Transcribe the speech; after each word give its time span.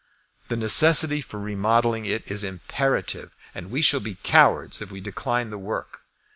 The 0.47 0.55
necessity 0.55 1.21
for 1.21 1.39
remodelling 1.39 2.05
it 2.07 2.31
is 2.31 2.43
imperative, 2.43 3.33
and 3.53 3.69
we 3.69 3.83
shall 3.83 3.99
be 3.99 4.17
cowards 4.23 4.81
if 4.81 4.89
we 4.89 4.99
decline 4.99 5.51
the 5.51 5.59
work. 5.59 6.01